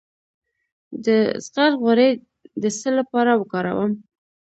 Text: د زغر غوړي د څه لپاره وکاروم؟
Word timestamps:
د 1.05 1.07
زغر 1.45 1.71
غوړي 1.81 2.09
د 2.61 2.63
څه 2.79 2.89
لپاره 2.99 3.31
وکاروم؟ 3.35 3.91